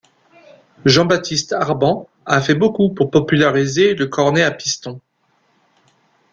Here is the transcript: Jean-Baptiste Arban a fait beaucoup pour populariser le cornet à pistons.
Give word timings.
Jean-Baptiste 0.83 1.53
Arban 1.53 2.07
a 2.25 2.41
fait 2.41 2.55
beaucoup 2.55 2.89
pour 2.89 3.11
populariser 3.11 3.93
le 3.93 4.07
cornet 4.07 4.41
à 4.41 4.49
pistons. 4.49 4.99